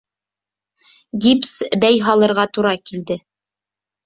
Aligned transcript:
Гипс 1.25 1.51
бәй 1.83 2.01
һалырға 2.09 2.47
тура 2.59 2.73
килде 2.89 3.21